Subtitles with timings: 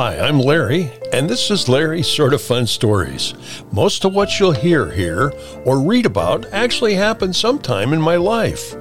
[0.00, 3.34] Hi, I'm Larry, and this is Larry's Sort of Fun Stories.
[3.72, 5.32] Most of what you'll hear here
[5.64, 8.76] or read about actually happened sometime in my life.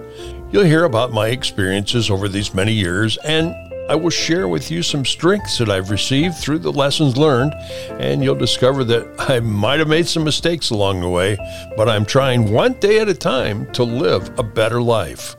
[0.51, 3.51] You'll hear about my experiences over these many years, and
[3.89, 7.55] I will share with you some strengths that I've received through the lessons learned,
[7.99, 11.35] and you'll discover that I might have made some mistakes along the way,
[11.75, 15.35] but I'm trying one day at a time to live a better life.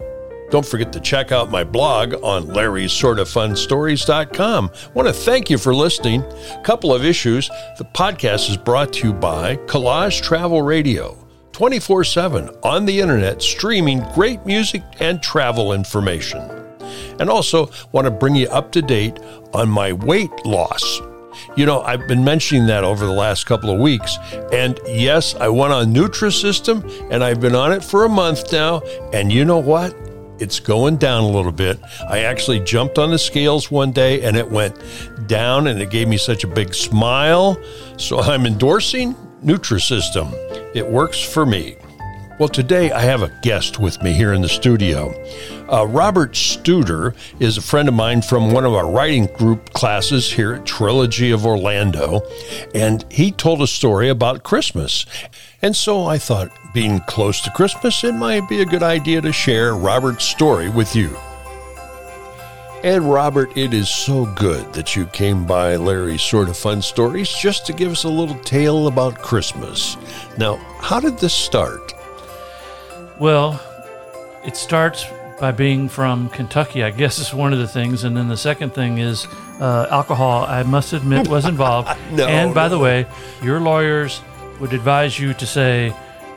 [0.51, 4.71] Don't forget to check out my blog on Larry's Sort of Fun Stories.com.
[4.72, 6.25] I want to thank you for listening.
[6.63, 7.49] Couple of issues.
[7.77, 11.19] The podcast is brought to you by Collage Travel Radio,
[11.53, 16.41] 24 7 on the internet, streaming great music and travel information.
[17.21, 19.19] And also want to bring you up to date
[19.53, 21.00] on my weight loss.
[21.57, 24.17] You know, I've been mentioning that over the last couple of weeks.
[24.50, 28.80] And yes, I went on Nutrisystem and I've been on it for a month now.
[29.13, 29.94] And you know what?
[30.41, 31.81] It's going down a little bit.
[32.09, 34.77] I actually jumped on the scales one day and it went
[35.27, 37.58] down and it gave me such a big smile.
[37.97, 40.33] So I'm endorsing Nutrisystem.
[40.75, 41.77] It works for me.
[42.39, 45.12] Well, today I have a guest with me here in the studio.
[45.69, 50.30] Uh, Robert Stuber is a friend of mine from one of our writing group classes
[50.30, 52.23] here at Trilogy of Orlando,
[52.77, 55.05] and he told a story about Christmas.
[55.62, 59.32] And so I thought, being close to Christmas, it might be a good idea to
[59.32, 61.08] share Robert's story with you.
[62.84, 67.30] And Robert, it is so good that you came by Larry's Sort of Fun Stories
[67.30, 69.96] just to give us a little tale about Christmas.
[70.38, 71.94] Now, how did this start?
[73.18, 73.60] Well,
[74.44, 75.04] it starts
[75.40, 78.04] by being from Kentucky, I guess is one of the things.
[78.04, 79.26] And then the second thing is
[79.58, 81.88] uh, alcohol, I must admit, was involved.
[82.12, 82.76] no, and by no.
[82.76, 83.06] the way,
[83.42, 84.22] your lawyers
[84.60, 85.92] would advise you to say,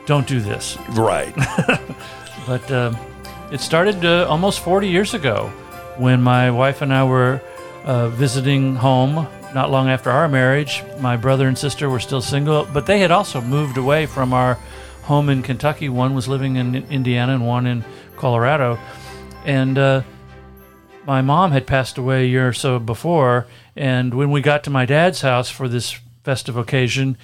[0.06, 0.76] don't do this.
[0.90, 1.34] Right.
[2.46, 2.96] But um,
[3.50, 5.48] it started uh, almost 40 years ago
[5.96, 7.40] when my wife and I were
[7.84, 10.82] uh, visiting home not long after our marriage.
[10.98, 14.54] My brother and sister were still single, but they had also moved away from our
[15.02, 15.88] home in Kentucky.
[15.88, 17.84] One was living in Indiana and one in
[18.16, 18.78] Colorado.
[19.44, 20.02] And uh,
[21.06, 23.46] my mom had passed away a year or so before.
[23.76, 27.18] And when we got to my dad's house for this festive occasion,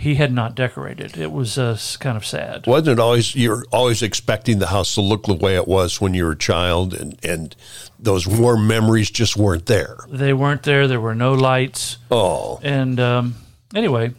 [0.00, 1.18] he had not decorated.
[1.18, 2.66] It was uh, kind of sad.
[2.66, 6.14] Wasn't it always you're always expecting the house to look the way it was when
[6.14, 7.54] you were a child and, and
[7.98, 9.98] those warm memories just weren't there.
[10.08, 10.88] They weren't there.
[10.88, 11.98] There were no lights.
[12.10, 12.60] Oh.
[12.62, 13.34] And um,
[13.74, 14.14] anyway,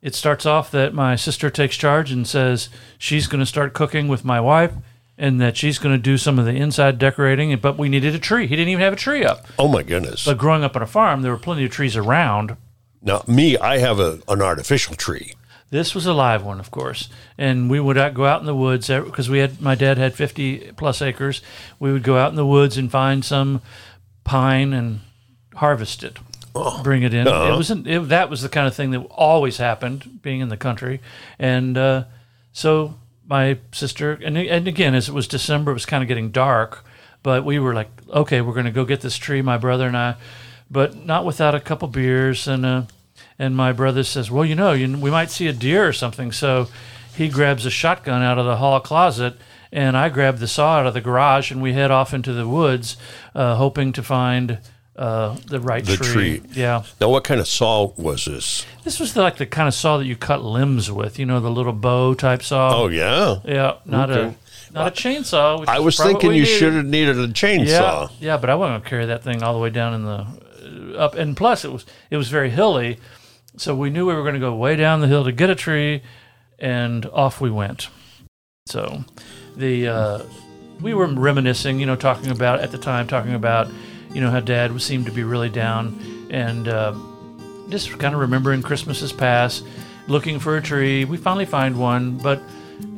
[0.00, 4.06] it starts off that my sister takes charge and says she's going to start cooking
[4.06, 4.74] with my wife
[5.18, 7.58] and that she's going to do some of the inside decorating.
[7.58, 8.46] But we needed a tree.
[8.46, 9.44] He didn't even have a tree up.
[9.58, 10.24] Oh my goodness.
[10.24, 12.56] But growing up on a farm, there were plenty of trees around.
[13.04, 15.34] Now me, I have a an artificial tree.
[15.70, 18.88] This was a live one, of course, and we would go out in the woods
[18.88, 21.42] because we had my dad had fifty plus acres.
[21.78, 23.60] We would go out in the woods and find some
[24.22, 25.00] pine and
[25.56, 26.18] harvest it,
[26.82, 27.26] bring it in.
[27.26, 30.56] It wasn't it, that was the kind of thing that always happened being in the
[30.56, 31.00] country,
[31.38, 32.04] and uh,
[32.52, 32.94] so
[33.26, 36.84] my sister and and again as it was December, it was kind of getting dark,
[37.22, 39.96] but we were like, okay, we're going to go get this tree, my brother and
[39.96, 40.14] I,
[40.70, 42.82] but not without a couple beers and uh,
[43.38, 46.32] and my brother says, well, you know, you, we might see a deer or something,
[46.32, 46.68] so
[47.16, 49.36] he grabs a shotgun out of the hall closet.
[49.72, 52.46] And I grab the saw out of the garage, and we head off into the
[52.46, 52.96] woods,
[53.34, 54.60] uh, hoping to find
[54.94, 56.38] uh, the right The tree.
[56.38, 56.42] tree.
[56.52, 58.64] Yeah, Now what kind of saw was this?
[58.84, 61.50] this was like the kind of saw that you cut limbs with, you know, the
[61.50, 62.82] little bow type saw.
[62.82, 63.40] Oh yeah.
[63.44, 64.36] yeah, not okay.
[64.70, 65.58] a not a chainsaw.
[65.58, 66.58] Which I was thinking you needed.
[66.58, 67.66] should have needed a chainsaw.
[67.66, 70.24] Yeah, yeah, but I wasn't gonna carry that thing all the way down in the
[70.94, 71.14] up.
[71.14, 72.98] And plus, it was it was very hilly,
[73.56, 75.54] so we knew we were going to go way down the hill to get a
[75.54, 76.02] tree,
[76.58, 77.88] and off we went.
[78.66, 79.04] So,
[79.56, 80.22] the uh,
[80.80, 83.68] we were reminiscing, you know, talking about at the time, talking about
[84.12, 86.94] you know how Dad seemed to be really down, and uh,
[87.68, 89.64] just kind of remembering Christmases past,
[90.08, 91.04] looking for a tree.
[91.04, 92.42] We finally find one, but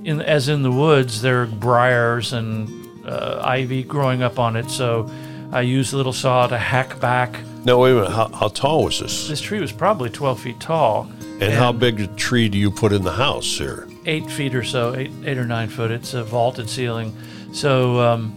[0.04, 4.70] in as in the woods, there are briars and uh, ivy growing up on it.
[4.70, 5.10] So
[5.52, 7.38] I used a little saw to hack back.
[7.66, 8.12] Now wait a minute.
[8.12, 9.28] How, how tall was this?
[9.28, 11.10] This tree was probably 12 feet tall.
[11.40, 13.86] And how big a tree do you put in the house here?
[14.06, 15.90] eight feet or so, eight eight or nine foot.
[15.90, 17.14] It's a vaulted ceiling.
[17.52, 18.36] So um,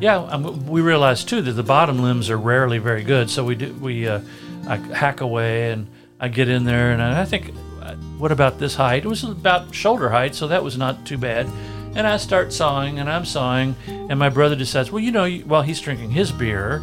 [0.00, 3.30] yeah, um, we realized too that the bottom limbs are rarely very good.
[3.30, 4.20] So we do we uh,
[4.66, 5.86] I hack away and
[6.18, 9.04] I get in there and I think, uh, what about this height?
[9.04, 11.46] It was about shoulder height, so that was not too bad.
[11.94, 15.62] And I start sawing and I'm sawing, and my brother decides, well, you know, while
[15.62, 16.82] he's drinking his beer,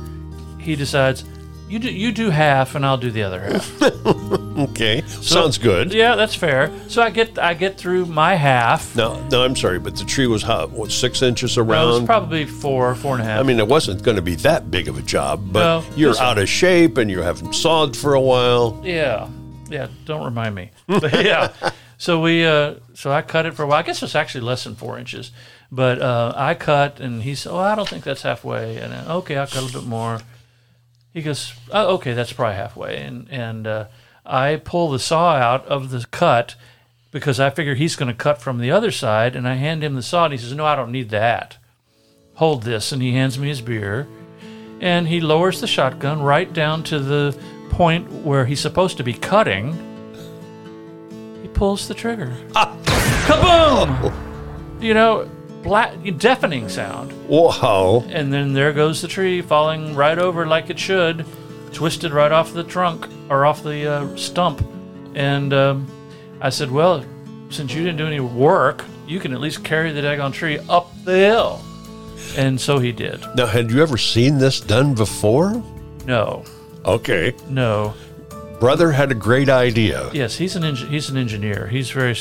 [0.60, 1.24] he decides,
[1.70, 3.82] you do you do half, and I'll do the other half.
[4.58, 5.94] Okay, sounds good.
[5.94, 6.72] yeah, that's fair.
[6.88, 8.96] So I get I get through my half.
[8.96, 11.98] No, no, I'm sorry, but the tree was how, what, six inches No, it was
[12.00, 12.06] around?
[12.08, 13.40] probably four, four and a half.
[13.40, 16.18] I mean, it wasn't going to be that big of a job, but No, you're
[16.20, 18.82] out of shape and you haven't sawed for a while.
[18.84, 19.30] Yeah,
[19.70, 19.90] yeah.
[20.06, 20.72] Don't remind me.
[20.88, 21.54] But yeah.
[22.00, 23.78] So we, uh, so I cut it for a while.
[23.78, 25.32] I guess it's actually less than four inches,
[25.72, 29.08] but uh, I cut, and he said, "Oh, I don't think that's halfway." And then,
[29.08, 30.20] okay, I'll cut a little bit more.
[31.18, 33.86] He goes, oh, "Okay, that's probably halfway." And and uh,
[34.26, 36.56] I pull the saw out of the cut
[37.12, 39.96] because I figure he's going to cut from the other side, and I hand him
[39.96, 41.58] the saw, and he says, "No, I don't need that.
[42.36, 44.08] Hold this," and he hands me his beer
[44.80, 47.38] and he lowers the shotgun right down to the
[47.70, 49.74] point where he's supposed to be cutting.
[51.42, 52.36] He pulls the trigger.
[52.54, 54.14] Kaboom!
[54.82, 55.30] You know,
[55.64, 57.12] black, deafening sound.
[57.28, 58.06] Wow.
[58.10, 61.26] And then there goes the tree falling right over like it should,
[61.74, 64.66] twisted right off the trunk or off the uh, stump.
[65.16, 65.88] And um,
[66.42, 67.04] I said, Well,
[67.50, 70.92] since you didn't do any work, you can at least carry the daggone tree up
[71.04, 71.62] the hill.
[72.36, 73.24] And so he did.
[73.36, 75.64] Now, had you ever seen this done before?
[76.06, 76.44] No,
[76.86, 77.34] Okay.
[77.50, 77.94] no.
[78.60, 80.10] Brother had a great idea.
[80.14, 81.68] Yes, he's an he's an engineer.
[81.68, 82.16] He's very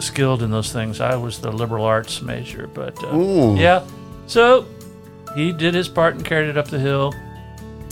[0.00, 1.00] skilled in those things.
[1.00, 3.86] I was the liberal arts major, but uh, yeah.
[4.26, 4.66] So
[5.34, 7.14] he did his part and carried it up the hill.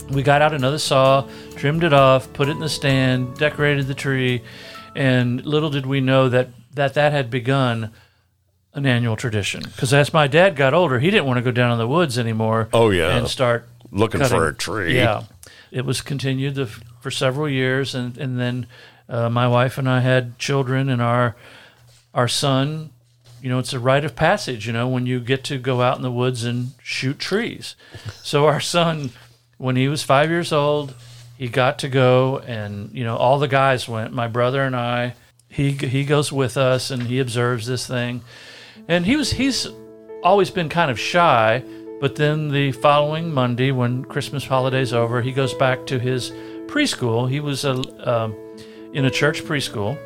[0.09, 3.93] We got out another saw, trimmed it off, put it in the stand, decorated the
[3.93, 4.43] tree,
[4.95, 7.91] and little did we know that that that had begun
[8.73, 9.61] an annual tradition.
[9.63, 12.17] Because as my dad got older, he didn't want to go down in the woods
[12.17, 12.69] anymore.
[12.73, 13.15] Oh, yeah.
[13.15, 14.35] and start Looking cutting.
[14.35, 14.95] for a tree.
[14.95, 15.23] Yeah,
[15.71, 18.67] it was continued the, for several years, and and then
[19.07, 21.35] uh, my wife and I had children, and our
[22.13, 22.91] our son.
[23.41, 24.67] You know, it's a rite of passage.
[24.67, 27.75] You know, when you get to go out in the woods and shoot trees.
[28.23, 29.11] So our son,
[29.57, 30.93] when he was five years old,
[31.37, 34.13] he got to go, and you know, all the guys went.
[34.13, 35.15] My brother and I.
[35.49, 38.21] He he goes with us, and he observes this thing,
[38.87, 39.67] and he was he's
[40.23, 41.63] always been kind of shy.
[41.99, 46.31] But then the following Monday, when Christmas holiday's over, he goes back to his
[46.67, 47.29] preschool.
[47.29, 47.75] He was a,
[48.09, 48.35] um
[48.93, 49.97] in a church preschool,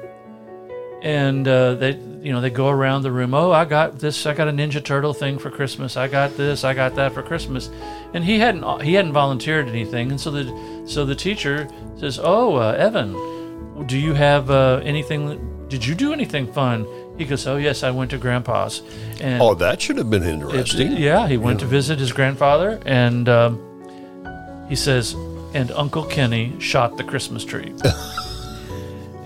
[1.01, 1.91] and uh, they,
[2.21, 3.33] you know, they go around the room.
[3.33, 4.25] Oh, I got this.
[4.25, 5.95] I got a Ninja Turtle thing for Christmas.
[5.97, 6.63] I got this.
[6.63, 7.69] I got that for Christmas.
[8.13, 10.11] And he hadn't he hadn't volunteered anything.
[10.11, 11.67] And so the so the teacher
[11.97, 15.67] says, "Oh, uh, Evan, do you have uh, anything?
[15.69, 16.85] Did you do anything fun?"
[17.17, 18.81] He goes, "Oh yes, I went to Grandpa's."
[19.21, 20.93] And Oh, that should have been it- interesting.
[20.97, 25.13] yeah, he went to visit his grandfather, and um, he says,
[25.53, 27.73] and Uncle Kenny shot the Christmas tree.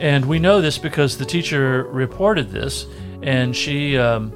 [0.01, 2.85] and we know this because the teacher reported this,
[3.23, 4.33] and she um,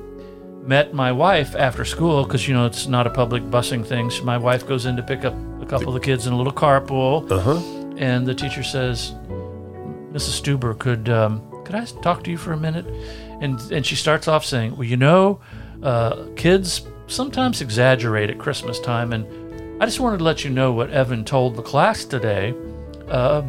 [0.68, 4.10] met my wife after school because you know it's not a public busing thing.
[4.10, 6.38] So my wife goes in to pick up a couple of the kids in a
[6.38, 7.60] little carpool, Uh huh.
[7.98, 9.12] and the teacher says,
[10.14, 10.40] "Mrs.
[10.42, 12.86] Stuber, could um, could I talk to you for a minute?"
[13.42, 15.40] And and she starts off saying, "Well, you know,
[15.84, 19.26] uh, kids sometimes exaggerate at Christmas time, and
[19.82, 22.54] I just wanted to let you know what Evan told the class today.
[23.10, 23.44] Uh,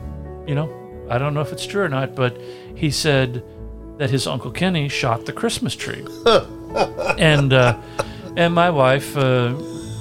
[0.46, 0.68] you know,
[1.10, 2.40] I don't know if it's true or not, but
[2.74, 3.44] he said
[3.98, 6.06] that his uncle Kenny shot the Christmas tree,
[7.18, 7.80] and uh,
[8.36, 9.54] and my wife, uh,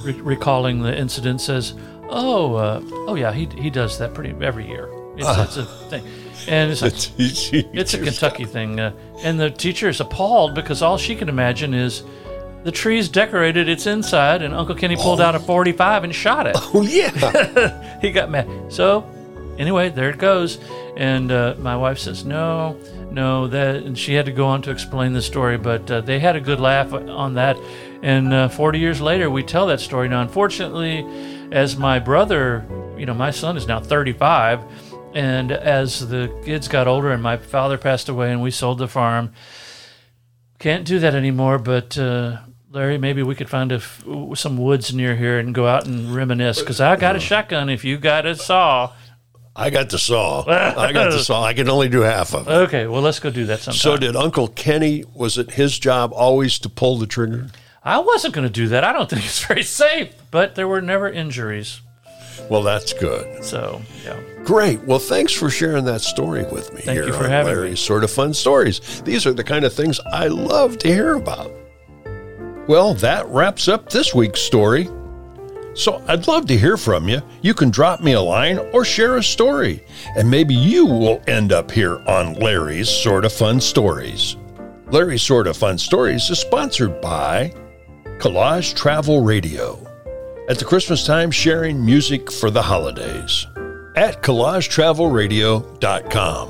[0.04, 1.74] re- recalling the incident, says."
[2.08, 4.88] Oh, uh, oh yeah, he he does that pretty every year.
[5.16, 6.06] It's, it's a thing,
[6.46, 8.78] and it's like, it's a Kentucky thing.
[8.78, 8.92] Uh,
[9.24, 12.04] and the teacher is appalled because all she can imagine is
[12.64, 16.56] the tree's decorated its inside, and Uncle Kenny pulled out a 45 and shot it.
[16.74, 17.98] Oh yeah.
[18.00, 18.48] he got mad.
[18.68, 19.08] So,
[19.58, 20.58] anyway, there it goes.
[20.96, 22.78] And uh, my wife says, no,
[23.10, 23.76] no, that.
[23.76, 26.40] And she had to go on to explain the story, but uh, they had a
[26.40, 27.56] good laugh on that.
[28.02, 30.08] And uh, 40 years later, we tell that story.
[30.08, 31.06] Now, unfortunately,
[31.52, 34.60] as my brother, you know, my son is now 35.
[35.14, 38.88] And as the kids got older and my father passed away and we sold the
[38.88, 39.32] farm,
[40.58, 41.58] can't do that anymore.
[41.58, 42.38] But uh,
[42.70, 46.14] Larry, maybe we could find a f- some woods near here and go out and
[46.14, 46.60] reminisce.
[46.60, 47.70] Because I got a shotgun.
[47.70, 48.92] If you got a saw,
[49.58, 50.44] I got the saw.
[50.46, 51.42] I got the saw.
[51.42, 52.50] I can only do half of it.
[52.50, 52.86] okay.
[52.86, 53.78] Well, let's go do that sometime.
[53.78, 55.04] So did Uncle Kenny?
[55.14, 57.48] Was it his job always to pull the trigger?
[57.82, 58.84] I wasn't going to do that.
[58.84, 60.12] I don't think it's very safe.
[60.30, 61.80] But there were never injuries.
[62.50, 63.42] Well, that's good.
[63.44, 64.20] So yeah.
[64.44, 64.82] Great.
[64.84, 67.76] Well, thanks for sharing that story with me Thank here you for on having me.
[67.76, 69.00] Sort of Fun Stories.
[69.02, 71.50] These are the kind of things I love to hear about.
[72.68, 74.88] Well, that wraps up this week's story.
[75.76, 77.22] So I'd love to hear from you.
[77.42, 79.84] You can drop me a line or share a story,
[80.16, 84.36] and maybe you will end up here on Larry's Sort of Fun Stories.
[84.90, 87.52] Larry's Sort of Fun Stories is sponsored by
[88.18, 89.78] Collage Travel Radio.
[90.48, 93.46] At the Christmas time, sharing music for the holidays.
[93.96, 96.48] at collagetravelradio.com.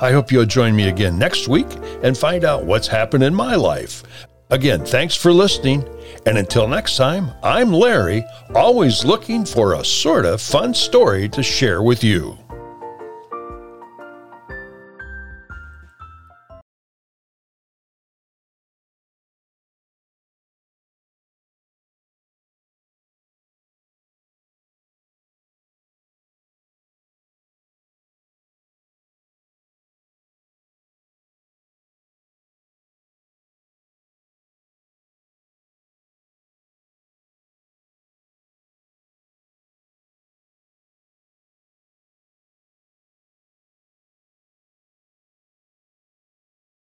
[0.00, 1.66] I hope you'll join me again next week
[2.02, 4.02] and find out what's happened in my life.
[4.50, 5.84] Again, thanks for listening.
[6.26, 8.24] And until next time, I'm Larry,
[8.54, 12.38] always looking for a sort of fun story to share with you.